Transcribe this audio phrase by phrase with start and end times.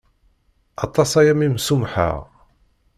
[0.85, 2.17] Aṭas-aya mi m-sumḥeɣ.